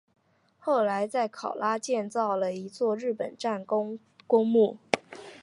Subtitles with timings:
[0.57, 4.77] 后来在考拉建造了一座日本战争公墓。